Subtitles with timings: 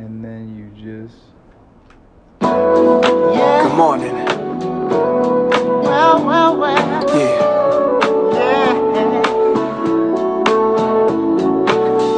[0.00, 1.16] and then you just.
[2.40, 4.14] Good morning.
[5.84, 7.18] Well, well, well.
[7.18, 8.32] Yeah.
[8.32, 8.72] Yeah.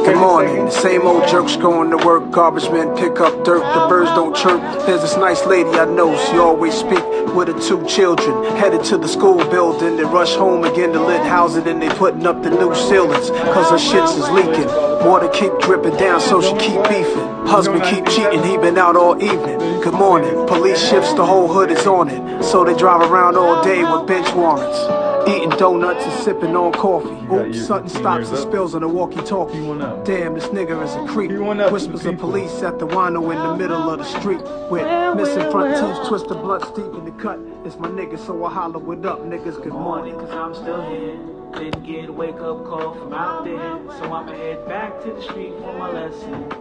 [0.05, 0.65] Good morning.
[0.65, 2.31] The same old jerks going to work.
[2.31, 3.59] Garbage men pick up dirt.
[3.59, 4.61] The birds don't chirp.
[4.85, 6.15] There's this nice lady I know.
[6.27, 7.03] She always speak
[7.35, 8.45] with her two children.
[8.55, 9.97] Headed to the school building.
[9.97, 11.67] They rush home again to lit housing.
[11.67, 13.29] And they putting up the new ceilings.
[13.29, 14.82] Cause her shits is leaking.
[15.01, 17.27] Water keep dripping down so she keep beefing.
[17.47, 18.43] Husband keep cheating.
[18.43, 19.59] He been out all evening.
[19.81, 20.47] Good morning.
[20.47, 21.13] Police shifts.
[21.13, 22.43] The whole hood is on it.
[22.43, 25.03] So they drive around all day with bench warrants.
[25.29, 27.09] Eating donuts and sipping on coffee.
[27.33, 29.57] Oops, your something stops years and spills on a walkie-talkie.
[29.57, 30.01] You wanna?
[30.03, 31.31] Damn, this nigga is a creep.
[31.31, 33.99] You want up to the Whispers of police at the wino in the middle of
[33.99, 34.41] the street.
[34.69, 35.97] With missing front well.
[35.97, 37.39] teeth, twisted blood deep in the cut.
[37.63, 39.63] It's my nigga, so I holler what up, niggas.
[39.63, 40.15] Good morning.
[40.15, 41.32] morning, cause I'm still here.
[41.55, 43.57] Didn't get a wake up call from out there.
[43.99, 46.51] So I'ma head back to the street for my lesson.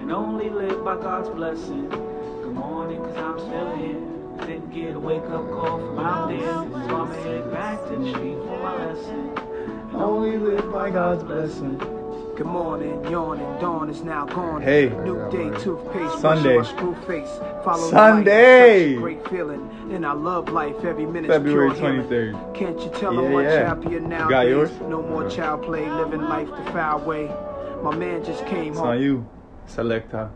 [0.00, 1.88] And only live by God's blessing.
[1.88, 4.46] Good morning, cause I'm still here.
[4.46, 6.40] Didn't get a wake up call from out there.
[6.42, 9.38] So I'ma head back to the street for my lesson.
[9.38, 11.99] And Only live by God's blessing.
[12.40, 14.62] Good morning, yawning, dawn is now gone.
[14.62, 14.88] Hey.
[14.88, 16.54] New day, toothpaste, Sunday.
[16.54, 17.28] brushing my screw face.
[17.62, 18.78] Follow the Sunday.
[18.78, 19.70] light, such a great feeling.
[19.92, 21.30] And I love life every minute.
[21.30, 22.08] February pure healing.
[22.08, 22.54] 23rd.
[22.54, 23.68] Can't you tell Yeah, I'm much yeah.
[23.68, 24.26] happier now?
[24.30, 24.70] got yours?
[24.88, 27.30] No more child play, living life the foul way.
[27.82, 28.88] My man just came It's home.
[28.88, 29.28] on you.
[29.68, 30.30] Selecta.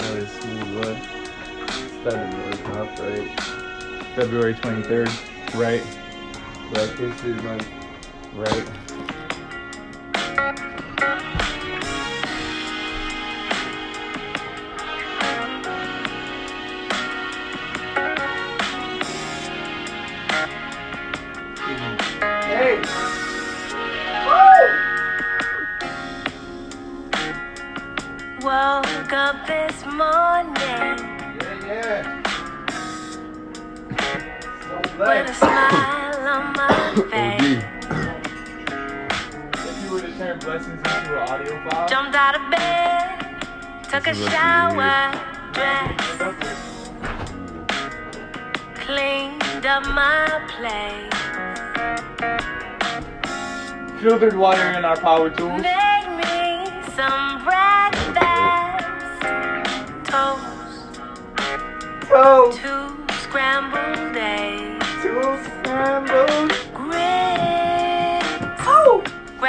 [0.00, 0.96] Very smooth, what?
[2.00, 3.40] Started to work off, right?
[4.16, 5.54] February 23rd.
[5.54, 5.84] Right.
[6.72, 7.83] Black is Month.
[8.34, 8.68] Right.
[22.42, 22.82] Hey!
[28.42, 30.54] Woke up this morning
[31.66, 32.22] Yeah,
[34.98, 37.43] with a smile on my face.
[40.16, 43.18] If you were to turn blessings into an audio file, Jumped out of bed,
[43.90, 45.12] took a This is shower,
[45.52, 46.90] dressed,
[48.76, 51.10] cleaned up my place,
[54.00, 55.60] filtered water in our power tools.
[55.62, 58.14] made me some breakfast,
[60.04, 61.00] toast,
[62.08, 62.58] Toast.
[62.58, 66.63] two scrambled eggs, Two scrambled.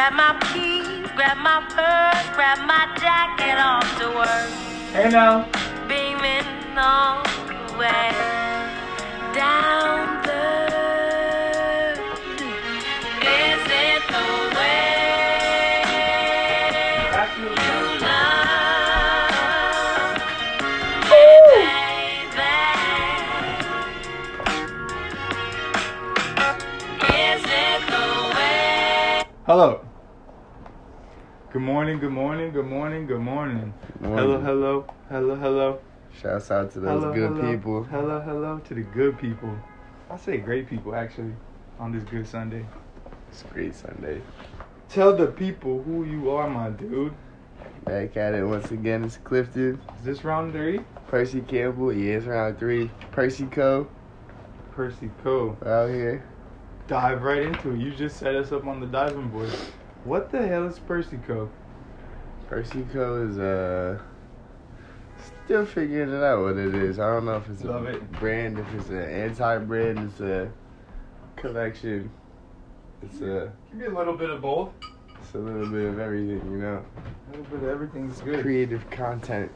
[0.06, 4.52] Grab my keys, grab my purse, grab my jacket off to work.
[4.94, 5.50] Hey now.
[5.88, 8.12] beaming all the way
[9.34, 10.35] down the
[31.56, 33.74] Good morning, good morning, good morning, good morning.
[34.02, 34.18] Morning.
[34.18, 35.80] Hello, hello, hello, hello.
[36.22, 37.84] Shouts out to those hello, good hello, people.
[37.84, 39.58] Hello, hello to the good people.
[40.12, 41.32] I say great people actually
[41.80, 42.66] on this good Sunday.
[43.30, 44.22] It's a great Sunday.
[44.90, 47.14] Tell the people who you are, my dude.
[47.86, 49.06] Back at it once again.
[49.06, 49.80] It's Clifton.
[50.00, 50.82] Is this round three?
[51.08, 51.94] Percy Campbell.
[51.94, 52.92] Yeah, it's round three.
[53.12, 53.88] Percy Co.
[54.74, 55.58] Percy Cole.
[55.66, 56.22] out here.
[56.90, 57.80] Dive right into it.
[57.80, 59.54] You just set us up on the diving board.
[60.06, 61.50] What the hell is Percy Co?
[62.48, 63.28] Percy Co.
[63.28, 64.00] is uh
[65.46, 67.00] still figuring it out what it is.
[67.00, 68.12] I don't know if it's a it.
[68.14, 70.52] brand, if it's an anti-brand, it's a
[71.36, 72.10] collection.
[73.02, 74.70] It's a Give me a little bit of both.
[75.22, 76.86] it's a little bit of everything, you know.
[77.28, 78.42] A little bit of everything's good.
[78.42, 79.52] Creative content.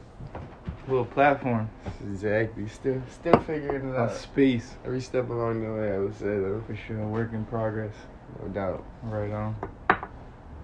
[0.88, 1.70] little platform.
[2.02, 2.66] Exactly.
[2.68, 4.14] Still still figuring it A out.
[4.16, 4.74] space.
[4.84, 7.94] Every step along the way, I would say though, For sure, work in progress.
[8.42, 8.84] no doubt.
[9.04, 9.54] Right on.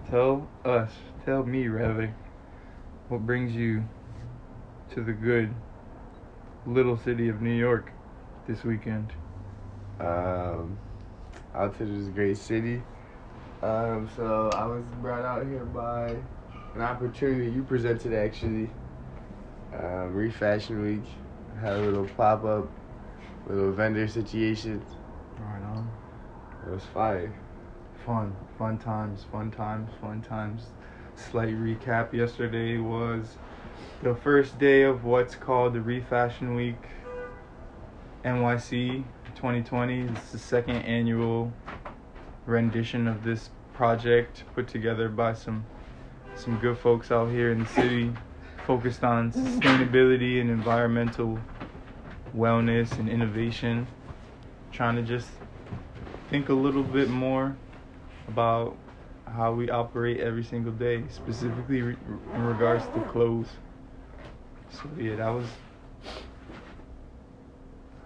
[0.09, 0.91] Tell us,
[1.25, 2.13] tell me rather,
[3.09, 3.83] what brings you
[4.91, 5.53] to the good
[6.65, 7.91] little city of New York
[8.47, 9.11] this weekend?
[9.99, 10.77] um,
[11.55, 12.81] out to this great city.
[13.61, 16.15] Um, so I was brought out here by
[16.75, 18.69] an opportunity you presented actually.
[19.73, 21.03] Um, Refashion Week
[21.59, 22.69] had a little pop up,
[23.47, 24.83] little vendor situation.
[25.39, 25.89] Right on.
[26.65, 27.33] It was fire.
[28.05, 30.67] Fun, fun times, fun times, fun times.
[31.15, 33.37] Slight recap yesterday was
[34.01, 36.81] the first day of what's called the Refashion Week
[38.25, 39.03] NYC
[39.35, 40.01] 2020.
[40.01, 41.51] It's the second annual
[42.47, 45.65] rendition of this project put together by some
[46.35, 48.11] some good folks out here in the city
[48.65, 51.39] focused on sustainability and environmental
[52.35, 53.87] wellness and innovation.
[54.71, 55.29] Trying to just
[56.29, 57.55] think a little bit more
[58.27, 58.77] about
[59.25, 61.97] how we operate every single day, specifically re-
[62.33, 63.47] in regards to clothes.
[64.69, 65.47] So yeah, that was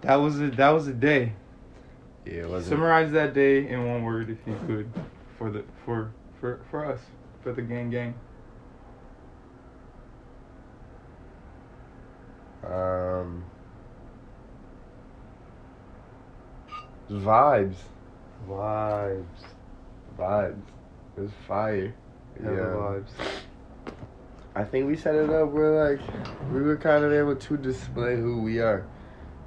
[0.02, 1.32] that was a that was a day.
[2.24, 2.70] Yeah, it wasn't.
[2.70, 4.90] Summarize that day in one word, if you could,
[5.38, 7.00] for the for for for us,
[7.42, 8.14] for the gang gang.
[12.64, 13.44] Um,
[17.10, 17.74] vibes,
[18.48, 19.24] Vibes.
[20.18, 20.62] Vibes.
[21.16, 21.94] It was fire.
[22.42, 22.48] Yeah.
[22.48, 23.10] vibes.
[24.54, 26.00] I think we set it up where like
[26.52, 28.86] we were kind of able to display who we are.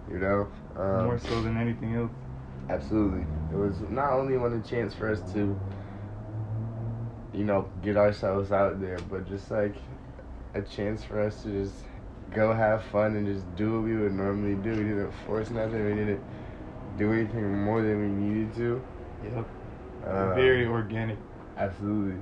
[0.09, 0.47] You know.
[0.75, 2.12] Um, More so than anything else.
[2.69, 3.25] Absolutely.
[3.51, 5.57] It was not only one a chance for us to,
[7.33, 9.75] you know, get ourselves out there, but just like
[10.56, 11.75] a chance for us to just
[12.33, 14.71] go have fun and just do what we would normally do.
[14.71, 15.85] We didn't force nothing.
[15.85, 16.23] We didn't
[16.97, 18.81] do anything more than we needed to.
[19.23, 19.47] Yep.
[20.06, 21.18] Uh, Very organic.
[21.57, 22.22] Absolutely.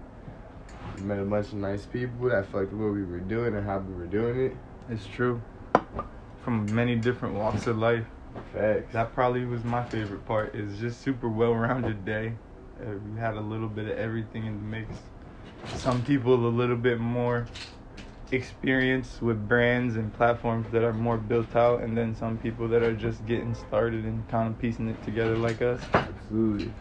[0.95, 3.79] We met a bunch of nice people that fucked what we were doing and how
[3.79, 4.57] we were doing it.
[4.89, 5.41] It's true.
[6.43, 8.05] From many different walks of life.
[8.53, 8.93] Facts.
[8.93, 10.55] That probably was my favorite part.
[10.55, 12.33] Is just super well-rounded day.
[12.81, 14.89] Uh, we had a little bit of everything in the mix.
[15.75, 17.47] Some people a little bit more
[18.31, 22.81] experience with brands and platforms that are more built out, and then some people that
[22.81, 25.79] are just getting started and kind of piecing it together like us.
[25.93, 26.71] Absolutely.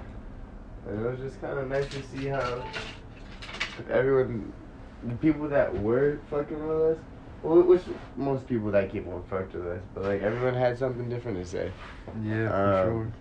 [0.89, 2.63] And it was just kind of nice to see how
[3.91, 4.53] everyone,
[5.05, 6.99] the people that were fucking with us,
[7.43, 7.83] well, which
[8.17, 11.45] most people that keep on fucked with us, but like everyone had something different to
[11.45, 11.73] say.
[12.23, 13.13] Yeah, for Um,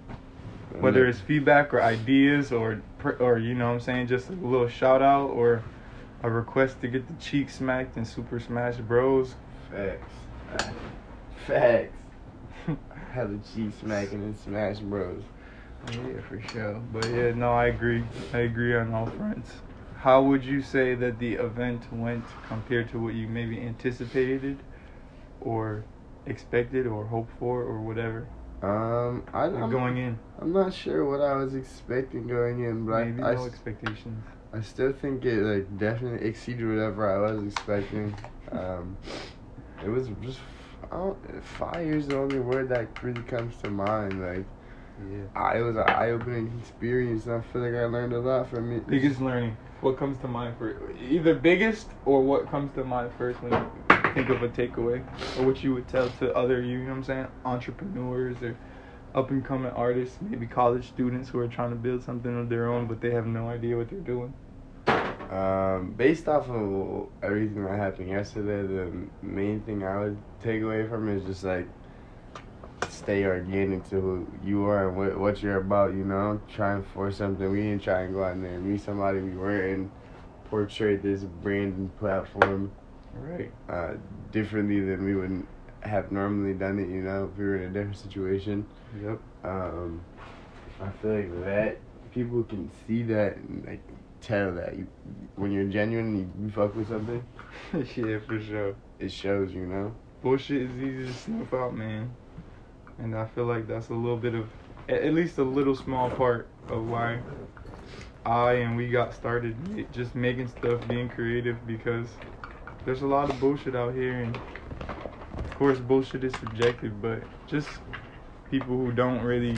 [0.72, 0.82] sure.
[0.82, 2.82] Whether it's feedback or ideas or
[3.20, 5.64] or you know what I'm saying just a little shout out or
[6.24, 9.36] a request to get the cheek smacked in Super Smash Bros.
[9.70, 10.14] facts,
[11.46, 11.98] facts.
[13.12, 15.24] Had the cheek smacking in Smash Bros.
[15.88, 16.76] Yeah, for sure.
[16.94, 18.06] But yeah, no, I agree.
[18.34, 19.50] I agree on all fronts.
[19.96, 24.60] How would you say that the event went compared to what you maybe anticipated
[25.40, 25.86] or
[26.26, 28.28] expected or hoped for or whatever
[28.62, 30.20] Um, I, I'm, going in?
[30.40, 33.48] I'm not sure what I was expecting going in, but Maybe I, I no s-
[33.48, 34.24] expectations.
[34.54, 38.16] I still think it like definitely exceeded whatever I was expecting.
[38.52, 38.98] Um,
[39.84, 40.40] it was just
[40.92, 44.22] I don't, fire is the only word that really comes to mind.
[44.22, 44.46] Like
[45.10, 45.42] Yeah.
[45.42, 47.28] I, it was an eye-opening experience.
[47.28, 48.88] I feel like I learned a lot from it.
[48.88, 49.58] Biggest learning.
[49.82, 54.14] What comes to mind for either biggest or what comes to mind first when you
[54.14, 55.02] think of a takeaway
[55.40, 58.56] or what you would tell to other you know what I'm saying entrepreneurs or
[59.16, 62.68] up and coming artists, maybe college students who are trying to build something of their
[62.70, 64.34] own but they have no idea what they're doing.
[65.32, 68.92] Um, based off of everything that happened yesterday, the
[69.26, 71.68] main thing I would take away from it is just like
[73.02, 75.92] stay organic to who you are and what, what you're about.
[75.94, 77.52] You know, try and force something.
[77.52, 79.92] We didn't try and go out there and meet somebody we weren't and
[80.50, 82.72] portray this brand and platform
[83.14, 83.52] Right.
[83.70, 83.94] uh,
[84.32, 85.46] differently than we would
[85.82, 86.88] have normally done it.
[86.88, 88.66] You know, if we were in a different situation.
[89.04, 89.20] Yep.
[89.44, 90.02] Um,
[90.80, 91.78] I feel like that
[92.14, 93.82] people can see that and like
[94.22, 94.88] tell that you,
[95.36, 97.24] when you're genuine, you, you fuck with something.
[97.74, 98.76] yeah, for sure.
[99.00, 99.94] It shows, you know.
[100.22, 102.12] Bullshit is easy to snuff out, man.
[103.04, 104.48] And I feel like that's a little bit of,
[104.88, 107.20] at least a little small part of why
[108.26, 109.56] I and we got started
[109.92, 112.08] just making stuff, being creative because
[112.86, 117.68] there's a lot of bullshit out here, and of course, bullshit is subjective, but just
[118.50, 119.58] people who don't really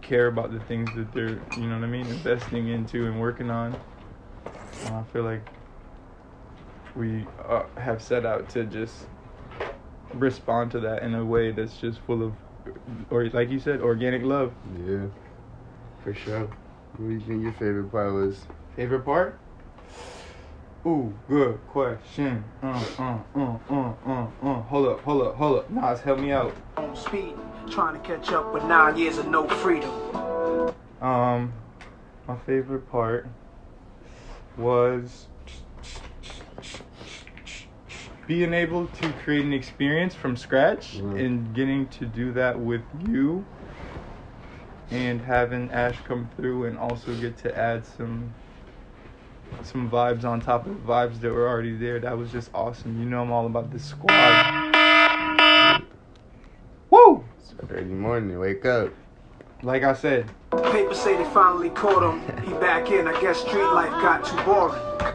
[0.00, 3.50] care about the things that they're, you know what I mean, investing into and working
[3.50, 3.76] on.
[4.86, 5.46] And I feel like
[6.96, 9.06] we uh, have set out to just
[10.14, 12.32] respond to that in a way that's just full of,
[13.10, 14.52] or like you said, organic love.
[14.86, 15.06] Yeah.
[16.02, 16.48] For sure.
[16.96, 18.46] What do you think your favorite part was?
[18.76, 19.38] Favorite part?
[20.86, 22.44] Ooh, good question.
[22.62, 24.62] Uh, uh, uh, uh, uh, uh.
[24.62, 25.70] Hold up, hold up, hold up.
[25.70, 26.54] Nas, help me out.
[26.76, 27.34] On speed,
[27.68, 29.90] trying to catch up with nine years of no freedom.
[31.00, 31.52] Um,
[32.26, 33.26] my favorite part
[34.56, 35.26] was
[38.28, 41.18] being able to create an experience from scratch Mhm.
[41.18, 43.44] and getting to do that with you
[44.90, 48.32] and having Ash come through and also get to add some
[49.62, 51.98] some vibes on top of the vibes that were already there.
[51.98, 53.00] That was just awesome.
[53.00, 54.12] You know I'm all about the squad.
[56.90, 57.24] Woo!
[57.38, 58.38] It's early morning.
[58.38, 58.90] Wake up.
[59.62, 62.20] Like I said, Papers say they finally caught him.
[62.44, 63.08] He back in.
[63.08, 65.07] I guess street life got too boring.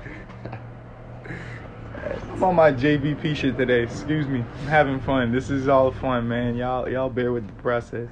[2.44, 3.84] On my JBP shit today.
[3.84, 4.40] Excuse me.
[4.40, 5.32] I'm having fun.
[5.32, 6.58] This is all fun, man.
[6.58, 8.10] Y'all y'all bear with the process.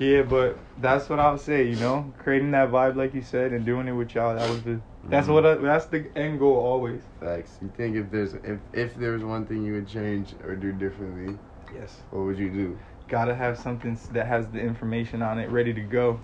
[0.00, 3.52] Yeah, but that's what I would say, you know, creating that vibe like you said
[3.52, 4.34] and doing it with y'all.
[4.34, 7.02] That was the that's what I, that's the end goal always.
[7.20, 7.58] Facts.
[7.62, 10.72] You think if there's if if there was one thing you would change or do
[10.72, 11.38] differently,
[11.72, 12.00] Yes.
[12.10, 12.78] what would you do?
[13.06, 16.18] Gotta have something that has the information on it ready to go.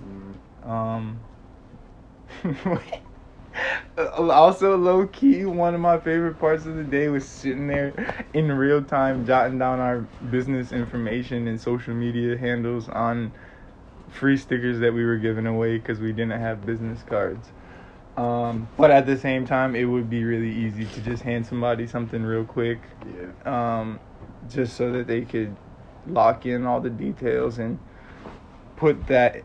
[0.64, 1.20] Um.
[3.98, 8.50] also, low key, one of my favorite parts of the day was sitting there in
[8.52, 13.32] real time, jotting down our business information and social media handles on
[14.08, 17.48] free stickers that we were giving away because we didn't have business cards.
[18.16, 21.86] Um, but at the same time, it would be really easy to just hand somebody
[21.86, 22.80] something real quick
[23.44, 23.80] Yeah.
[23.80, 24.00] um,
[24.48, 25.56] just so that they could
[26.06, 27.78] lock in all the details and
[28.76, 29.42] put that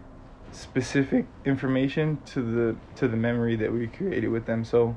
[0.52, 4.64] specific information to the to the memory that we created with them.
[4.66, 4.96] So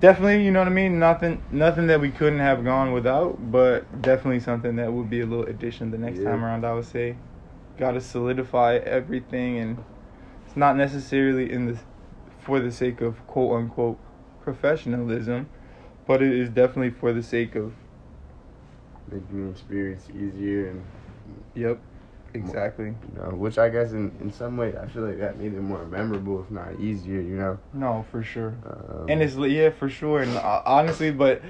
[0.00, 0.98] definitely, you know what I mean.
[0.98, 5.26] Nothing nothing that we couldn't have gone without, but definitely something that would be a
[5.26, 6.24] little addition the next Yeah.
[6.24, 6.64] time around.
[6.64, 7.16] I would say,
[7.78, 9.84] got to solidify everything, and
[10.46, 11.78] it's not necessarily in the
[12.38, 13.98] for the sake of quote unquote
[14.42, 15.48] professionalism,
[16.06, 17.74] but it is definitely for the sake of
[19.10, 20.84] Making the experience easier and
[21.54, 21.80] Yep,
[22.34, 22.86] exactly.
[22.86, 25.60] you know, which I guess in, in some way I feel like that made it
[25.60, 27.20] more memorable, if not easier.
[27.20, 27.58] You know.
[27.72, 28.54] No, for sure.
[28.66, 30.22] Um, And it's yeah, for sure.
[30.22, 31.42] And uh, honestly, but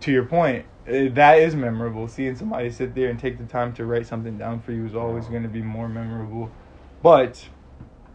[0.00, 2.08] to your point, uh, that is memorable.
[2.08, 4.94] Seeing somebody sit there and take the time to write something down for you is
[4.94, 6.50] always going to be more memorable.
[7.02, 7.48] But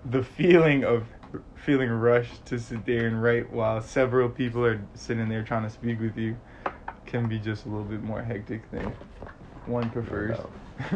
[0.06, 1.06] the feeling of
[1.56, 5.70] feeling rushed to sit there and write while several people are sitting there trying to
[5.70, 6.36] speak with you
[7.06, 8.92] can be just a little bit more hectic than
[9.70, 10.38] one prefers.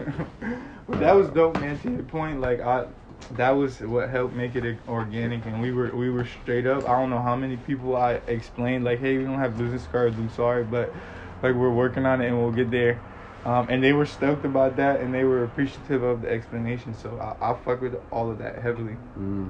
[0.88, 1.80] but that was dope, man.
[1.80, 2.88] To your point, like I,
[3.32, 6.88] that was what helped make it organic, and we were we were straight up.
[6.88, 10.18] I don't know how many people I explained like, hey, we don't have business cards.
[10.18, 10.94] I'm sorry, but
[11.42, 13.02] like we're working on it, and we'll get there.
[13.46, 16.94] Um, and they were stoked about that, and they were appreciative of the explanation.
[16.94, 19.50] So I, I fuck with all of that heavily mm,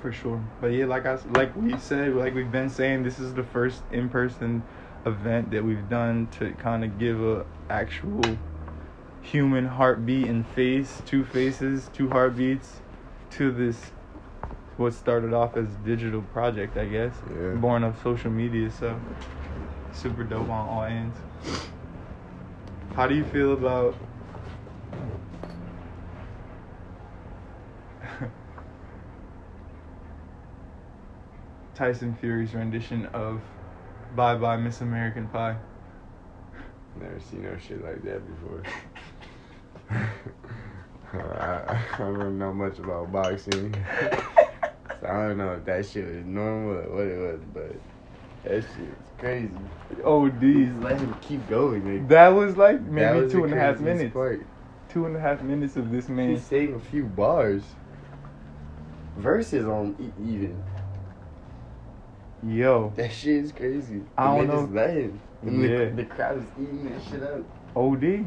[0.00, 0.42] for sure.
[0.60, 3.82] But yeah, like I like we said, like we've been saying, this is the first
[3.92, 4.62] in person
[5.06, 8.38] event that we've done to kind of give a actual
[9.22, 12.80] human heartbeat and face, two faces, two heartbeats
[13.30, 13.92] to this
[14.76, 17.14] what started off as digital project, I guess.
[17.30, 17.50] Yeah.
[17.52, 18.98] Born of social media, so
[19.92, 21.16] super dope on all ends.
[22.94, 23.94] How do you feel about
[31.74, 33.42] Tyson Fury's rendition of
[34.14, 35.56] Bye Bye Miss American Pie?
[37.00, 38.62] never seen no shit like that before.
[41.12, 43.74] I, I don't know much about boxing.
[45.00, 47.72] So I don't know if that shit was normal or what it was, but
[48.44, 49.50] that shit is crazy.
[50.04, 50.72] Oh, geez.
[50.80, 52.00] let him keep going.
[52.00, 54.12] Like, That was like maybe was two and a half minutes.
[54.12, 54.46] Part.
[54.88, 56.30] Two and a half minutes of this man.
[56.30, 57.62] He's saying a few bars.
[59.16, 60.62] Verses on even.
[62.46, 64.02] Yo, That shit is crazy.
[64.16, 64.88] I And don't they just know.
[64.88, 65.20] him.
[65.42, 65.78] And Yeah.
[65.90, 67.42] the, the crowd is eating that shit up.
[67.76, 68.26] OD.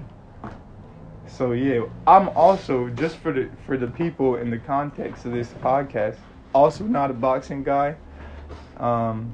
[1.27, 5.47] So yeah, I'm also just for the for the people in the context of this
[5.63, 6.17] podcast,
[6.53, 7.95] also not a boxing guy,
[8.77, 9.33] um,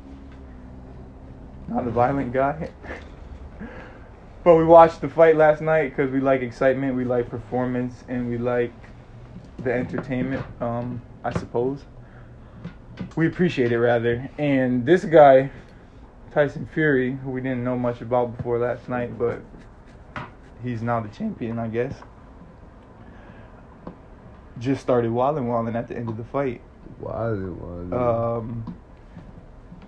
[1.67, 2.69] not a violent guy.
[4.43, 8.29] but we watched the fight last night because we like excitement, we like performance, and
[8.29, 8.71] we like
[9.63, 10.45] the entertainment.
[10.61, 11.83] Um, I suppose
[13.15, 14.29] we appreciate it rather.
[14.37, 15.51] And this guy,
[16.31, 19.41] Tyson Fury, who we didn't know much about before last night, but
[20.63, 21.93] he's now the champion, I guess.
[24.59, 26.61] Just started wilding wilding at the end of the fight.
[26.99, 27.93] Wow, it was.
[27.93, 28.75] Um,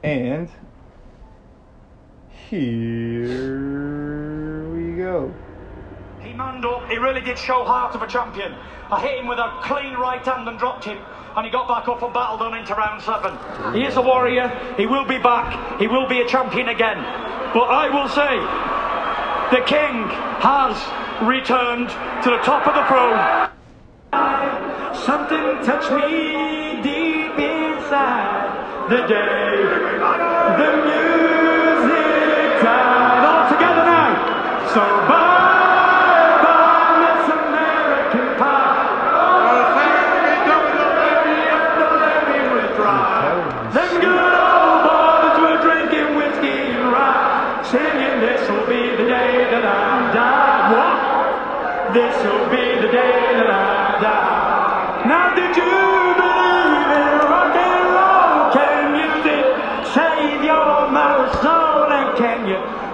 [0.04, 0.50] and
[2.50, 3.40] here
[4.70, 5.34] we go.
[6.22, 6.90] He manned up.
[6.90, 8.56] He really did show heart of a champion.
[8.90, 11.00] I hit him with a clean right hand and dropped him.
[11.36, 13.38] And he got back up and battled on into round seven.
[13.74, 14.50] He is a warrior.
[14.76, 15.80] He will be back.
[15.80, 16.98] He will be a champion again.
[17.54, 18.36] But I will say,
[19.56, 20.08] the king
[20.44, 20.76] has
[21.24, 21.90] returned
[22.24, 23.48] to the top of the throne.
[25.06, 29.56] Something touched me deep inside the day.
[30.60, 34.68] The music died all together now.
[34.74, 35.31] So bye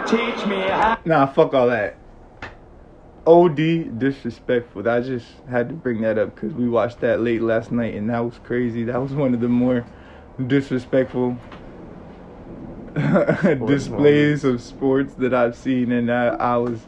[0.07, 0.97] teach me how.
[1.05, 1.97] Nah, fuck all that.
[3.25, 4.87] OD disrespectful.
[4.87, 8.09] I just had to bring that up because we watched that late last night and
[8.09, 8.85] that was crazy.
[8.85, 9.85] That was one of the more
[10.45, 11.37] disrespectful
[13.67, 16.79] displays of sports that I've seen, and I, I was.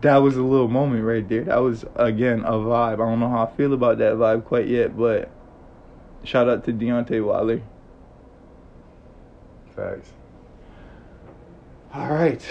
[0.00, 1.44] That was a little moment right there.
[1.44, 2.94] That was again a vibe.
[2.94, 5.30] I don't know how I feel about that vibe quite yet, but
[6.22, 7.62] shout out to Deontay Wilder.
[9.74, 10.12] Facts.
[11.94, 12.44] All right.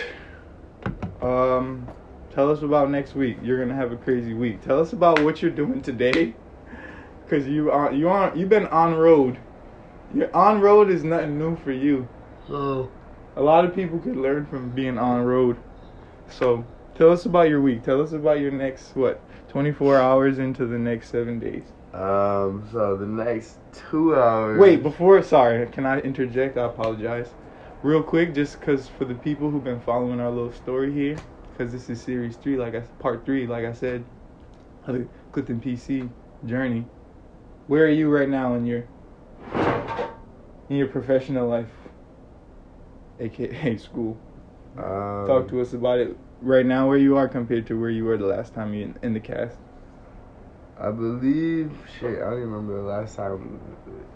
[1.22, 1.88] Um,
[2.34, 3.38] tell us about next week.
[3.44, 4.63] You're gonna have a crazy week.
[4.63, 6.34] Tell us about what you're doing today,
[7.29, 9.38] cause you are you are you've been on road.
[10.13, 12.08] Your on road is nothing new for you.
[12.48, 12.89] So,
[13.36, 15.58] A lot of people could learn from being on road.
[16.29, 16.65] So
[16.96, 17.84] tell us about your week.
[17.84, 21.63] Tell us about your next what 24 hours into the next seven days.
[21.94, 23.58] um, so the next
[23.89, 24.60] two hours.
[24.60, 26.58] Wait, before sorry, can I interject?
[26.58, 27.29] I apologize.
[27.84, 31.15] Real quick, just because for the people who've been following our little story here,
[31.51, 34.03] because this is series three, like I part three, like I said,
[34.88, 36.10] of the Clifton PC
[36.46, 36.86] journey.
[37.67, 38.84] Where are you right now in your
[40.69, 41.69] in your professional life,
[43.19, 44.17] aka school?
[44.75, 48.05] Um, Talk to us about it right now, where you are compared to where you
[48.05, 49.57] were the last time you in, in the cast.
[50.79, 52.17] I believe shit.
[52.19, 53.60] I don't remember the last time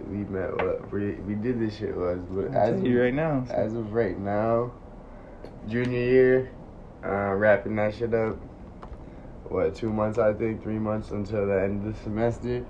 [0.10, 0.56] we met.
[0.56, 3.44] What we we did this shit was, but as of right now.
[3.48, 4.72] so- as of right now,
[5.68, 6.51] junior year,
[7.03, 8.36] uh, wrapping that shit up.
[9.50, 10.20] What two months?
[10.20, 12.63] I think three months until the end of the semester,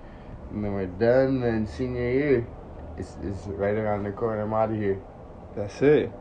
[0.51, 1.41] and then we're done.
[1.41, 2.47] Then senior year,
[2.97, 4.41] it's it's right around the corner.
[4.43, 4.99] I'm out of here.
[5.55, 6.11] That's it.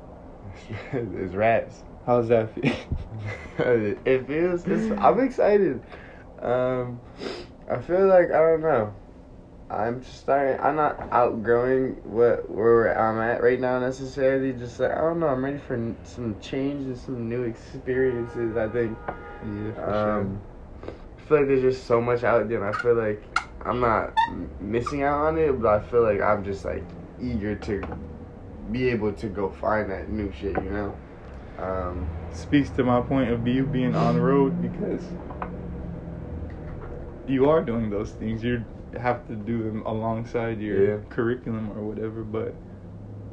[0.93, 1.85] it's raps.
[2.05, 2.75] How's that feel?
[4.05, 4.67] it feels.
[4.67, 5.83] It's, I'm excited.
[6.43, 7.01] Um,
[7.71, 8.93] I feel like I don't know.
[9.71, 10.59] I'm just starting.
[10.61, 14.53] I'm not outgrowing what where I'm at right now necessarily.
[14.53, 15.29] Just like I don't know.
[15.29, 18.57] I'm ready for n- some change and some new experiences.
[18.57, 18.99] I think.
[19.09, 20.41] yeah, for Um,
[20.85, 23.23] I feel like there's just so much out there, and I feel like
[23.65, 26.83] I'm not m- missing out on it, but I feel like I'm just like
[27.23, 27.83] eager to
[28.73, 30.61] be able to go find that new shit.
[30.61, 30.97] You know.
[31.61, 35.05] Um, speaks to my point of view being on the road because
[37.31, 38.43] you are doing those things.
[38.43, 38.65] You
[38.99, 40.97] have to do them alongside your Yeah.
[41.11, 42.23] curriculum or whatever.
[42.23, 42.55] But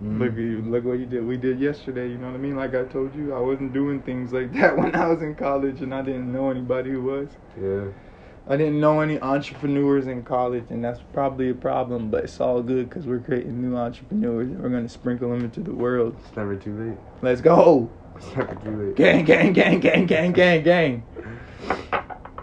[0.01, 1.25] mm, look at you, look what you did.
[1.25, 2.07] We did yesterday.
[2.09, 2.55] You know what I mean?
[2.55, 5.81] Like I told you, I wasn't doing things like that when I was in college,
[5.81, 7.29] and I didn't know anybody who was.
[7.59, 7.85] yeah.
[8.49, 12.09] I didn't know any entrepreneurs in college, and that's probably a problem.
[12.09, 15.59] But it's all good because we're creating new entrepreneurs, and we're gonna sprinkle them into
[15.59, 16.15] the world.
[16.25, 16.97] It's never too late.
[17.21, 17.89] Let's go!
[18.15, 18.95] It's never too late.
[18.95, 21.03] Gang, gang, gang, gang, gang, gang, gang.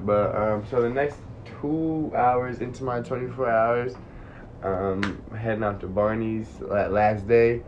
[0.00, 1.16] But um, so the next
[1.64, 3.94] two hours into my 24 hours,
[4.62, 7.62] um, heading out to Barney's la- last day.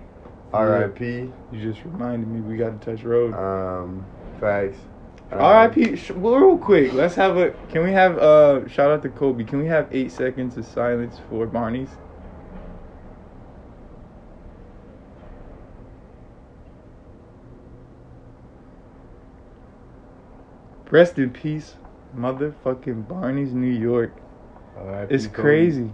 [0.52, 1.32] R.I.P.
[1.52, 3.34] You just reminded me we got to touch road.
[3.34, 4.06] Um,
[4.38, 4.78] facts.
[5.32, 5.96] Um, R.I.P.
[5.96, 7.50] Sh- well, real quick, let's have a.
[7.70, 9.44] Can we have uh shout out to Kobe?
[9.44, 11.90] Can we have eight seconds of silence for Barney's?
[20.90, 21.74] Rest in peace,
[22.16, 24.12] motherfucking Barney's, New York.
[24.76, 25.14] R.I.P.
[25.14, 25.34] It's Kobe.
[25.34, 25.90] crazy.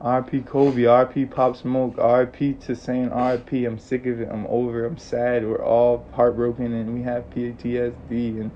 [0.00, 3.66] RP Kobe, RP Pop Smoke, RP to saying RP.
[3.66, 4.28] I'm sick of it.
[4.30, 4.84] I'm over.
[4.84, 5.46] I'm sad.
[5.46, 8.40] We're all heartbroken and we have PTSD.
[8.40, 8.50] And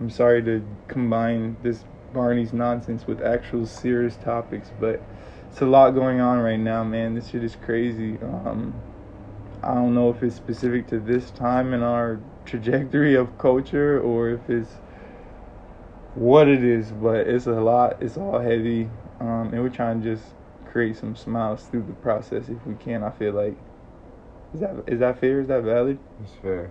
[0.00, 5.02] I'm sorry to combine this Barney's nonsense with actual serious topics, but
[5.50, 7.14] it's a lot going on right now, man.
[7.14, 8.18] This shit is crazy.
[8.22, 8.74] Um,
[9.62, 14.30] I don't know if it's specific to this time in our trajectory of culture or
[14.30, 14.70] if it's
[16.18, 18.02] what it is, but it's a lot.
[18.02, 20.24] It's all heavy, um, and we're trying to just
[20.66, 23.02] create some smiles through the process if we can.
[23.04, 23.56] I feel like
[24.54, 25.40] is that is that fair?
[25.40, 25.98] Is that valid?
[26.22, 26.70] It's fair.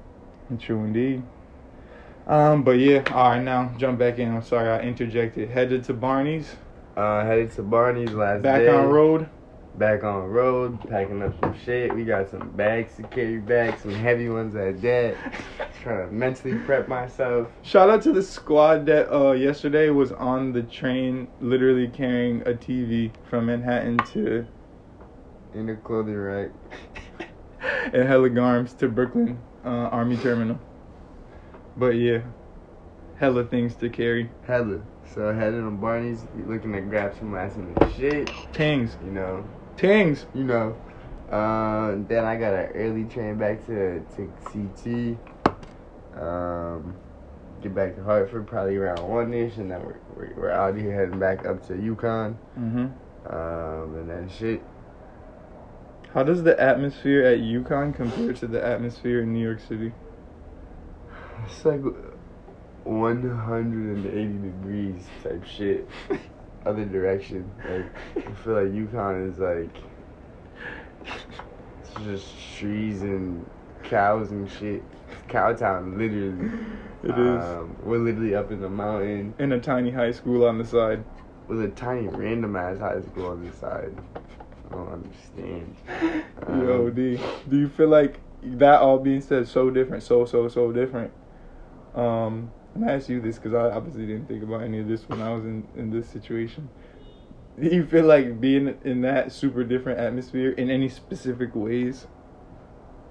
[0.59, 1.23] True indeed.
[2.25, 3.41] Um, but yeah, all right.
[3.41, 4.33] Now jump back in.
[4.35, 5.49] I'm sorry I interjected.
[5.49, 6.55] Headed to Barney's.
[6.95, 8.69] Uh, headed to Barney's last Back day.
[8.69, 9.29] on road.
[9.77, 11.93] Back on the road, packing up some shit.
[11.93, 15.15] We got some bags to carry back, some heavy ones at that.
[15.83, 17.47] Trying to mentally prep myself.
[17.61, 22.53] Shout out to the squad that uh yesterday was on the train, literally carrying a
[22.53, 24.47] TV from Manhattan to
[25.53, 26.49] In the clothing rack.
[27.93, 30.59] and hella garms to Brooklyn uh, Army Terminal.
[31.75, 32.21] But yeah,
[33.19, 34.31] hella things to carry.
[34.45, 34.81] Hella.
[35.13, 38.29] So headed on Barney's, looking to grab some last minute shit.
[38.53, 39.45] Tings, You know,
[39.77, 40.25] tings.
[40.33, 40.75] you know.
[41.31, 45.17] Uh, then I got an early train back to to CT.
[46.21, 46.95] Um,
[47.61, 50.93] get back to Hartford probably around one ish, and then we're, we're we're out here
[50.93, 52.35] heading back up to UConn.
[52.55, 52.87] hmm
[53.29, 54.61] Um, and then shit.
[56.13, 59.91] How does the atmosphere at UConn compare to the atmosphere in New York City?
[61.45, 61.81] It's like
[62.85, 65.87] 180 degrees type shit.
[66.67, 67.49] Other direction.
[67.69, 67.85] Like
[68.27, 69.69] I feel like UConn is like
[71.05, 73.45] it's just trees and
[73.83, 74.83] cows and shit.
[75.09, 76.51] It's cow town, literally.
[77.03, 77.43] It is.
[77.43, 81.05] Um, we're literally up in the mountain In a tiny high school on the side.
[81.47, 83.95] with a tiny random ass high school on the side.
[84.69, 85.75] I don't understand.
[86.49, 90.49] Yo, Um, D, do you feel like that all being said, so different, so so
[90.49, 91.11] so different?
[91.95, 95.07] Um, and I ask you this because I obviously didn't think about any of this
[95.09, 96.69] when I was in in this situation.
[97.59, 102.05] Do you feel like being in that super different atmosphere in any specific ways,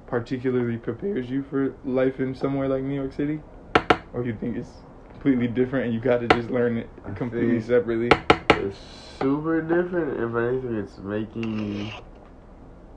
[0.07, 3.41] particularly prepares you for life in somewhere like New York City,
[4.13, 4.71] or do you think it's
[5.11, 8.11] completely different and you got to just learn it completely separately?
[8.51, 8.79] It's
[9.19, 10.13] super different.
[10.21, 11.91] If anything, it's making me.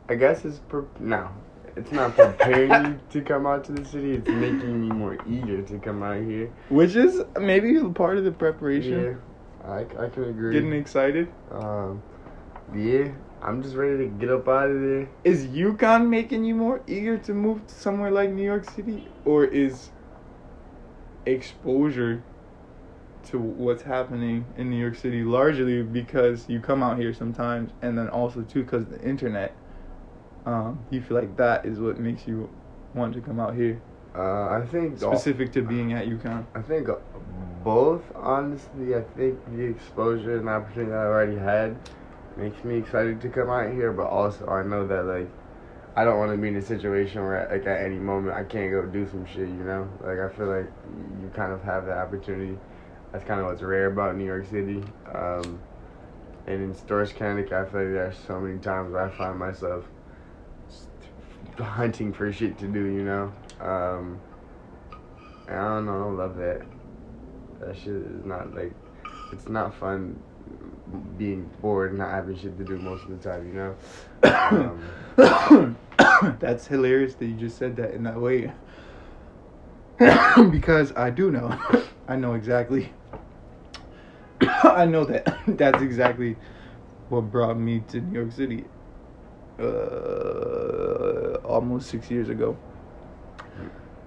[0.07, 1.29] I guess it's pre- no.
[1.75, 4.13] It's not preparing you to come out to the city.
[4.13, 6.51] It's making me more eager to come out here.
[6.69, 9.19] Which is maybe part of the preparation.
[9.63, 10.53] Yeah, I, I can agree.
[10.53, 11.27] Getting excited.
[11.51, 12.01] Um,
[12.75, 13.09] yeah,
[13.41, 15.09] I'm just ready to get up out of there.
[15.23, 19.45] Is UConn making you more eager to move to somewhere like New York City, or
[19.45, 19.89] is
[21.25, 22.23] exposure
[23.25, 27.97] to what's happening in New York City largely because you come out here sometimes, and
[27.97, 29.55] then also too because the internet?
[30.45, 32.49] Um, you feel like that is what makes you
[32.93, 33.81] want to come out here,
[34.15, 36.45] Uh, I think specific to being at UConn.
[36.55, 36.89] I think
[37.63, 38.95] both, honestly.
[38.95, 41.77] I think the exposure and opportunity that I already had
[42.37, 45.29] makes me excited to come out here, but also I know that like
[45.95, 48.71] I don't want to be in a situation where like at any moment I can't
[48.71, 49.47] go do some shit.
[49.49, 50.71] You know, like I feel like
[51.21, 52.57] you kind of have the opportunity.
[53.11, 54.83] That's kind of what's rare about New York City.
[55.13, 55.59] Um,
[56.47, 59.85] and in Storrs, Connecticut, I feel like there's so many times where I find myself
[61.57, 62.85] hunting for shit to do.
[62.85, 63.33] You know.
[63.59, 64.19] Um,
[65.49, 65.91] I don't know.
[65.91, 66.61] I don't love that.
[67.59, 68.71] That shit is not like,
[69.33, 70.21] it's not fun
[71.17, 73.75] being bored and not having shit to do most of the time, you know?
[75.17, 75.77] Um,
[76.39, 78.51] That's hilarious that you just said that in that way.
[80.51, 81.59] because I do know.
[82.07, 82.93] I know exactly.
[84.41, 86.37] I know that that's exactly
[87.09, 88.65] what brought me to New York City
[89.59, 92.55] uh, almost six years ago.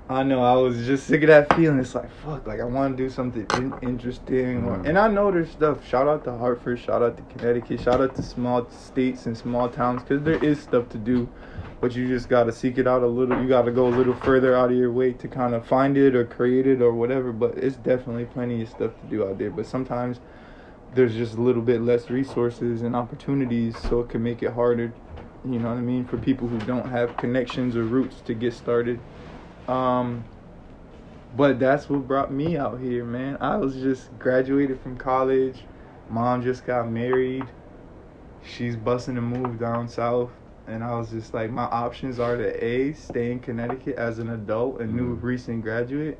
[0.08, 1.78] I know I was just sick of that feeling.
[1.78, 4.88] It's like fuck, like I want to do something in- interesting, or, Mhm.
[4.88, 5.86] and I know there's stuff.
[5.86, 9.68] Shout out to Hartford, shout out to Connecticut, shout out to small states and small
[9.68, 11.28] towns, because there is stuff to do,
[11.80, 13.40] but you just gotta seek it out a little.
[13.40, 16.14] You gotta go a little further out of your way to kind of find it
[16.14, 17.32] or create it or whatever.
[17.32, 19.50] But it's definitely plenty of stuff to do out there.
[19.50, 20.20] But sometimes
[20.94, 24.92] there's just a little bit less resources and opportunities, so it can make it harder.
[25.44, 28.52] You know what I mean for people who don't have connections or roots to get
[28.54, 29.00] started.
[29.66, 30.24] Um,
[31.36, 33.38] but that's what brought me out here, man.
[33.40, 35.64] I was just graduated from college.
[36.08, 37.44] Mom just got married.
[38.44, 40.30] She's busting a move down south.
[40.68, 44.30] And I was just like, my options are to A, stay in Connecticut as an
[44.30, 45.22] adult, a new Mhm.
[45.22, 46.18] recent graduate,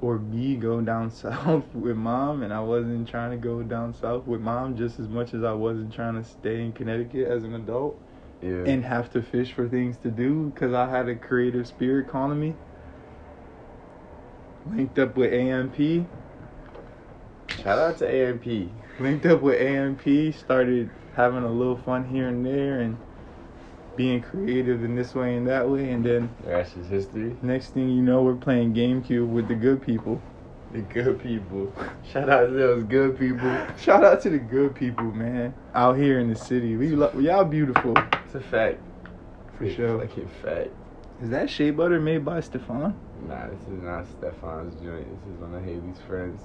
[0.00, 2.42] or B, go down south with mom.
[2.42, 5.52] And I wasn't trying to go down south with mom just as much as I
[5.52, 7.98] wasn't trying to stay in Connecticut as an adult
[8.42, 8.64] yeah.
[8.66, 12.40] and have to fish for things to do because I had a creative spirit calling
[12.40, 12.54] me.
[14.74, 16.08] Linked up with AMP,
[17.62, 18.44] Shout out to AMP.
[19.00, 22.96] linked up with AMP, started having a little fun here and there and
[23.96, 25.90] being creative in this way and that way.
[25.90, 27.36] And then The rest is history.
[27.42, 30.20] next thing you know, we're playing GameCube with the good people.
[30.76, 31.72] The good people.
[32.12, 33.50] Shout out to those good people.
[33.78, 36.76] Shout out to the good people, man, out here in the city.
[36.76, 37.94] We lo- y'all beautiful.
[38.26, 38.78] It's a fact.
[39.56, 39.96] For sure.
[39.96, 40.68] Like a fact.
[41.22, 42.94] Is that shea butter made by Stefan?
[43.26, 45.08] Nah, this is not Stefan's joint.
[45.24, 46.42] This is one of Haley's friends.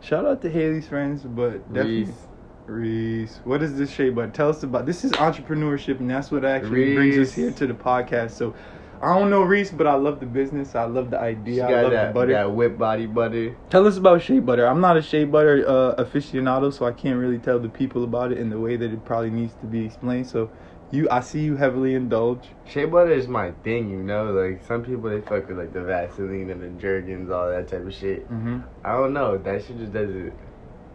[0.00, 2.04] Shout out to Haley's friends, but definitely.
[2.04, 2.26] Reese.
[2.64, 4.30] Reese, what is this shea butter?
[4.30, 4.86] Tell us about.
[4.86, 8.30] This is entrepreneurship, and that's what actually brings us here to the podcast.
[8.30, 8.54] So,
[9.02, 10.74] I don't know Reese, but I love the business.
[10.74, 11.66] I love the She idea.
[11.66, 12.32] I got love that, the butter.
[12.32, 13.56] that whip body butter.
[13.70, 14.66] Tell us about shea butter.
[14.66, 18.32] I'm not a shea butter uh, aficionado, so I can't really tell the people about
[18.32, 20.26] it in the way that it probably needs to be explained.
[20.26, 20.50] So,
[20.90, 22.48] you, I see you heavily indulge.
[22.64, 24.32] Shea butter is my thing, you know.
[24.32, 27.86] Like some people, they fuck with like the Vaseline and the Jergens, all that type
[27.86, 28.24] of shit.
[28.30, 28.60] Mm-hmm.
[28.84, 29.36] I don't know.
[29.36, 30.32] That shit just doesn't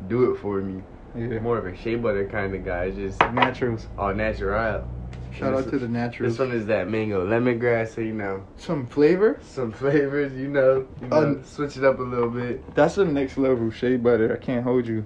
[0.08, 0.82] do it for me.
[1.14, 1.40] Yeah.
[1.40, 2.86] More of a shea butter kind of guy.
[2.86, 3.88] It's just Naturals.
[3.98, 4.88] all natural.
[5.32, 6.30] Shout out to the natural.
[6.30, 9.40] This one is that mango lemongrass, so you know Some flavor.
[9.42, 10.34] some flavors.
[10.34, 12.76] You know, you know, Um, switch it up a little bit.
[12.76, 14.34] That's the next level shea butter.
[14.34, 15.06] I can't hold you.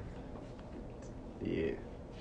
[1.42, 1.72] Yeah.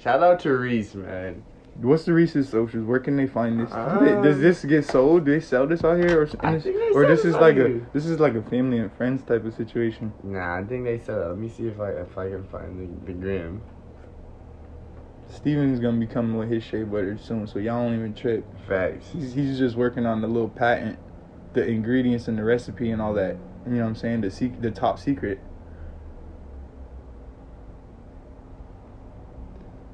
[0.01, 1.43] Shout out to Reese, man.
[1.81, 2.85] What's the Reese's socials?
[2.87, 3.73] Where can they find this?
[3.73, 5.25] Um, Th- Does this get sold?
[5.25, 7.35] Do they sell this out here, or s- I think it's- they or this is
[7.35, 10.13] like a this is like a family and friends type of situation?
[10.23, 11.17] Nah, I think they said.
[11.17, 13.61] Let me see if I if I can find the, the gram.
[15.29, 18.45] Steven's gonna be coming with his shea butter soon, so y'all don't even trip.
[18.67, 19.09] Facts.
[19.13, 20.99] He's, he's just working on the little patent,
[21.53, 23.37] the ingredients and the recipe and all that.
[23.67, 24.21] You know what I'm saying?
[24.21, 25.41] The sec- the top secret.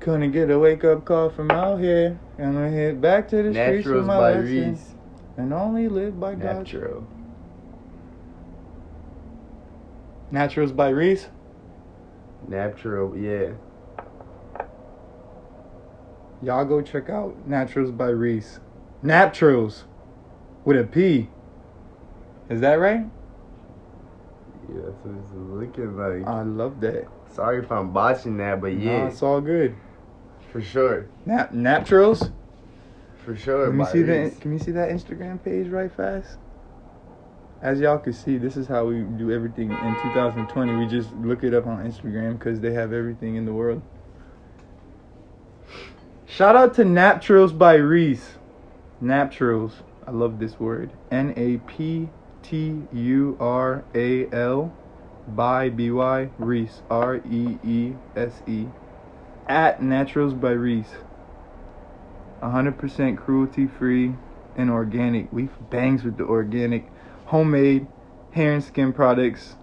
[0.01, 2.19] Couldn't get a wake up call from out here.
[2.38, 4.71] and I'm head back to the streets with my by lesson.
[4.71, 4.95] Reese.
[5.37, 6.59] And only live by God.
[6.59, 7.07] Natural.
[10.33, 11.29] Napturals by Reese.
[12.49, 13.16] Natural.
[13.16, 13.51] Yeah.
[16.42, 18.61] Y'all go check out Napturals by Reese.
[19.05, 19.85] Napturals
[20.64, 21.29] with a P.
[22.48, 23.05] Is that right?
[24.68, 26.26] Yeah, that's what it's looking like.
[26.26, 27.09] I love that.
[27.33, 29.76] Sorry if I'm botching that, but yeah, it's all good.
[30.50, 32.31] for sure, Nap Naturals.
[33.24, 33.68] for sure.
[33.68, 34.33] Can you see Reese.
[34.33, 34.40] that?
[34.40, 36.38] Can you see that Instagram page right fast?
[37.62, 40.76] As y'all can see, this is how we do everything in 2020.
[40.76, 43.83] We just look it up on Instagram because they have everything in the world.
[46.40, 48.38] Shout out to Napturals by Reese.
[49.03, 49.72] Napturals.
[50.07, 50.90] I love this word.
[51.11, 52.09] N A P
[52.42, 54.72] T U R A L
[55.29, 56.81] by B Y Reese.
[56.88, 58.64] R E E S E.
[59.48, 60.94] At Napturals by Reese.
[62.42, 64.14] 100% cruelty free
[64.57, 65.31] and organic.
[65.31, 66.90] We bangs with the organic,
[67.26, 67.87] homemade
[68.33, 69.57] hair and skin products.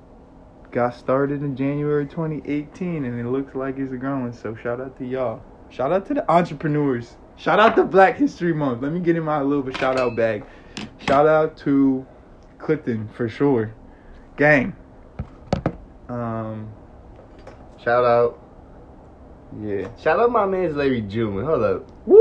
[0.70, 4.32] Got started in January 2018 and it looks like it's growing.
[4.32, 5.42] So shout out to y'all.
[5.70, 7.16] Shout out to the entrepreneurs.
[7.36, 8.82] Shout out to Black History Month.
[8.82, 10.44] Let me get in my little bit shout out bag.
[11.08, 12.06] Shout out to
[12.58, 13.74] Clifton for sure.
[14.38, 14.76] Gang.
[16.10, 16.72] Um
[17.84, 18.40] Shout out.
[19.62, 19.88] yeah.
[20.02, 21.44] Shout out my man's Larry June.
[21.46, 21.92] Hold up.
[22.08, 22.18] Woo!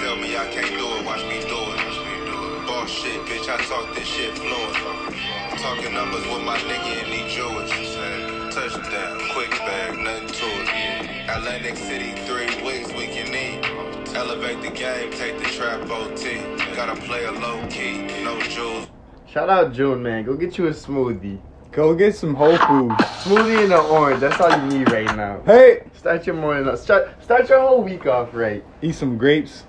[0.00, 2.66] Tell me I can't do it, watch me do it.
[2.66, 4.74] Boss shit, bitch, I talk this shit fluent.
[5.60, 7.96] Talking numbers with my nigga in the Jewish.
[8.54, 11.28] Touchdown, quick bag, nothing to it.
[11.30, 14.14] Atlantic City, three weeks, we can eat.
[14.16, 16.40] Elevate the game, take the trap OT.
[16.74, 18.88] Gotta play a low key, no jewels.
[19.28, 20.24] Shout out June, man.
[20.24, 21.38] Go get you a smoothie.
[21.70, 22.94] Go get some Whole Foods.
[23.22, 24.18] Smoothie and an orange.
[24.20, 25.40] That's all you need right now.
[25.46, 26.66] Hey, Start your morning.
[26.68, 28.64] off- Start start your whole week off right.
[28.82, 29.62] eat some grapes.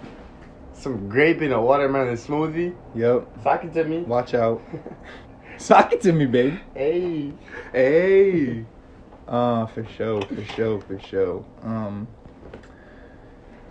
[0.82, 2.74] Some grape in a watermelon smoothie.
[2.96, 3.28] Yep.
[3.44, 4.00] Sock it to me.
[4.00, 4.63] Watch out.
[5.58, 6.60] Sock it to me, baby.
[6.74, 7.34] Hey.
[7.72, 8.65] Hey.
[9.28, 11.46] Uh, for sure, for sure, for sure.
[11.62, 12.08] Um.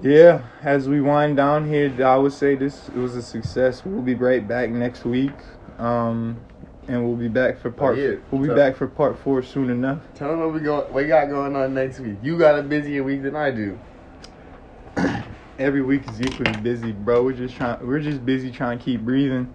[0.03, 3.85] Yeah, as we wind down here, I would say this was a success.
[3.85, 5.33] We'll be right back next week.
[5.79, 6.41] Um,
[6.89, 7.99] and we'll be back for part.
[7.99, 8.13] yeah.
[8.31, 9.99] We'll be So- back for part four soon enough.
[10.15, 10.77] Tell them what we go.
[10.77, 12.17] What we got going on next week.
[12.23, 13.79] You got a busier week than I do.
[15.61, 17.23] Every week is equally busy, bro.
[17.23, 17.87] We're just trying.
[17.87, 19.53] We're just busy trying to keep breathing.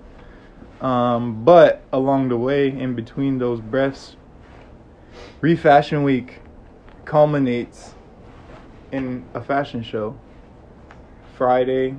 [0.79, 4.15] Um, but along the way, in between those breaths,
[5.41, 6.41] Refashion Week
[7.05, 7.95] culminates
[8.91, 10.17] in a fashion show.
[11.37, 11.95] Friday,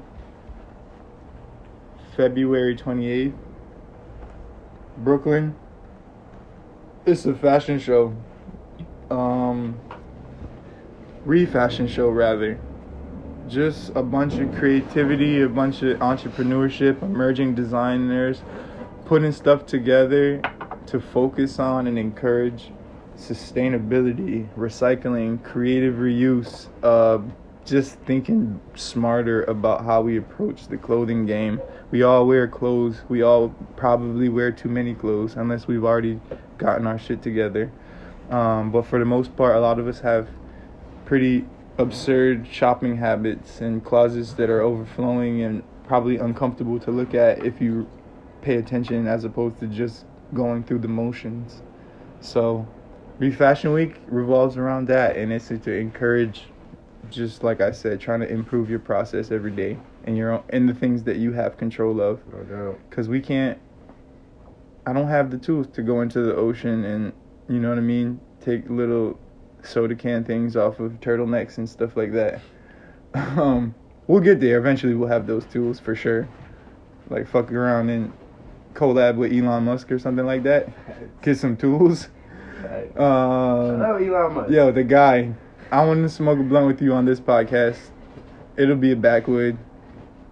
[2.17, 3.35] February twenty eighth,
[4.99, 5.57] Brooklyn.
[7.05, 8.17] It's a fashion show.
[9.11, 9.79] Um,
[11.25, 12.59] refashion show rather
[13.49, 18.43] just a bunch of creativity, a bunch of entrepreneurship, emerging designers
[19.07, 20.43] putting stuff together
[20.85, 22.73] to focus on and encourage
[23.17, 27.19] sustainability, recycling, creative reuse, uh,
[27.65, 31.61] just thinking smarter about how we approach the clothing game.
[31.93, 33.03] We all wear clothes.
[33.09, 36.21] We all probably wear too many clothes unless we've already
[36.59, 37.71] gotten our shit together.
[38.29, 40.29] Um, but for the most part, a lot of us have
[41.05, 41.47] pretty
[41.79, 47.61] absurd shopping habits and closets that are overflowing and probably uncomfortable to look at if
[47.61, 47.89] you
[48.43, 51.63] pay attention as opposed to just going through the motions.
[52.21, 52.67] So,
[53.19, 56.45] Refashion Week revolves around that, and it's to encourage,
[57.11, 60.69] just like I said, trying to improve your process every day and your own, and
[60.69, 62.79] the things that you have control of No doubt.
[62.89, 63.59] because we can't
[64.87, 67.13] i don't have the tools to go into the ocean and
[67.49, 69.19] you know what i mean take little
[69.67, 72.41] soda can things off of turtlenecks and stuff like that
[73.15, 73.75] um
[74.07, 76.29] we'll get there eventually we'll have those tools for sure
[77.11, 78.13] like fuck around and
[78.75, 80.69] collab with elon musk or something like that
[81.23, 82.09] get some tools
[82.65, 82.89] Right.
[82.99, 84.51] um Shout Elon Musk.
[84.51, 85.33] Yo, the guy.
[85.71, 87.79] I want to smoke a blunt with you on this podcast.
[88.57, 89.59] It'll be a backwood.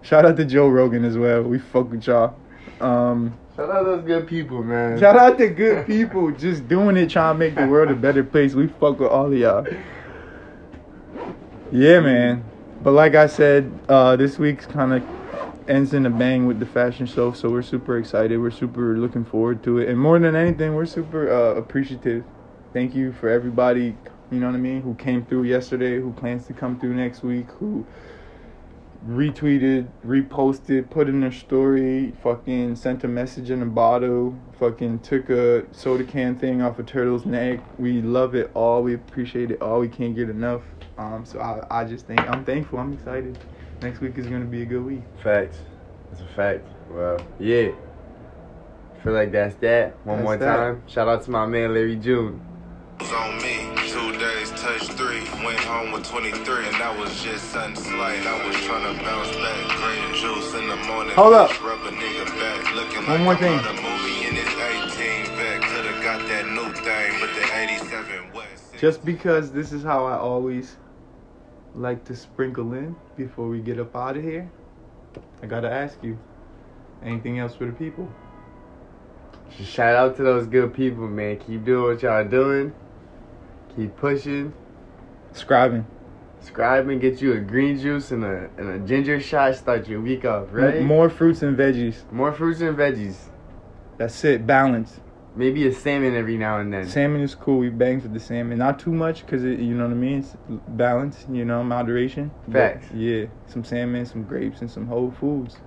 [0.01, 1.43] Shout out to Joe Rogan as well.
[1.43, 2.35] We fuck with y'all.
[2.81, 4.99] Um, Shout out those good people, man.
[4.99, 8.21] shout out to good people just doing it, trying to make the world a better
[8.21, 8.53] place.
[8.53, 9.65] We fuck with all of y'all.
[11.71, 12.43] Yeah, man.
[12.83, 16.65] But like I said, uh, this week's kind of ends in a bang with the
[16.65, 18.37] fashion show, so we're super excited.
[18.37, 22.25] We're super looking forward to it, and more than anything, we're super uh, appreciative.
[22.73, 23.95] Thank you for everybody,
[24.31, 27.23] you know what I mean, who came through yesterday, who plans to come through next
[27.23, 27.85] week, who
[29.07, 35.29] retweeted, reposted, put in their story, fucking sent a message in a bottle, fucking took
[35.29, 37.59] a soda can thing off a turtle's neck.
[37.77, 38.81] We love it all.
[38.81, 39.79] We appreciate it all.
[39.79, 40.61] We can't get enough.
[40.97, 42.79] Um, so I, I just think I'm thankful.
[42.79, 43.37] I'm excited.
[43.81, 45.03] Next week is gonna be a good week.
[45.21, 45.57] Facts.
[46.11, 46.67] It's a fact.
[46.89, 47.71] Well, yeah.
[49.03, 49.95] Feel like that's that.
[50.05, 50.55] One That's more that.
[50.55, 50.83] time.
[50.87, 52.41] Shout out to my man Larry June.
[52.99, 53.69] Was on me.
[53.89, 55.21] Two days, touch three.
[55.43, 58.25] Went home with 23, and that was just something slight.
[58.25, 59.77] I was trying to bounce back.
[59.77, 61.13] Green juice in the morning.
[61.15, 61.49] Hold up.
[61.63, 62.75] Rub a nigga back.
[62.75, 63.59] Looking One like more thing.
[63.59, 65.61] out a movie in his 18 vet.
[65.61, 68.73] Could've got that new thing, but the 87 West.
[68.79, 70.77] Just because this is how I always
[71.75, 74.49] like to sprinkle in before we get up out of here,
[75.43, 76.17] I gotta ask you.
[77.03, 78.09] Anything else for the people?
[79.63, 81.37] Shout out to those good people, man.
[81.37, 82.73] Keep doing what y'all doing.
[83.75, 84.53] Keep pushing.
[85.33, 85.85] Scribing.
[86.39, 89.55] Subscribe and get you a green juice and a and a ginger shot.
[89.55, 90.81] Start your week off, right?
[90.81, 92.09] More fruits and veggies.
[92.11, 93.17] More fruits and veggies.
[93.97, 94.45] That's it.
[94.45, 94.99] Balance.
[95.35, 96.87] Maybe a salmon every now and then.
[96.87, 97.57] Salmon is cool.
[97.57, 98.57] We bang with the salmon.
[98.57, 100.19] Not too much because you know what I mean.
[100.19, 100.37] It's
[100.69, 101.25] balance.
[101.29, 102.31] You know, moderation.
[102.47, 102.87] But, Facts.
[102.93, 105.57] yeah, some salmon, some grapes, and some whole foods.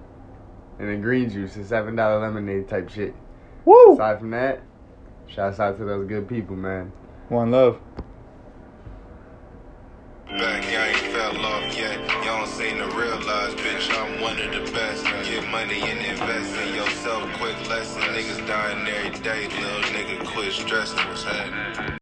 [0.79, 3.15] And a green juice, a seven dollar lemonade type shit.
[3.65, 3.95] Woo!
[3.95, 4.63] Aside from that,
[5.27, 6.93] shouts out to those good people, man.
[7.29, 7.79] One love.
[10.29, 11.99] Back, y'all ain't fell off yet.
[12.25, 12.47] Y'all
[12.97, 15.05] realize, bitch, I'm one of the best.
[15.05, 17.31] Get money and invest in yourself.
[17.35, 19.47] Quick lesson, niggas dying every day.
[19.49, 20.97] Little nigga quit stressing.
[20.97, 21.98] What's happening?